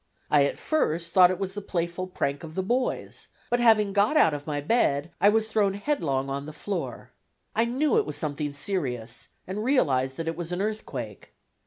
[0.31, 4.17] I at first thought it was the playful prank of the boys, but having got
[4.17, 7.11] out of my bed, I was thrown headlong on the floor.
[7.55, 11.35] I knew it was something serious and realized that it was an earthquake.